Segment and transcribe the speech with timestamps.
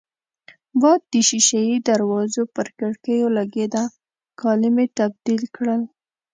[0.81, 3.83] باد د شېشه يي دروازو پر کړکېو لګېده،
[4.39, 5.81] کالي مې تبدیل کړل.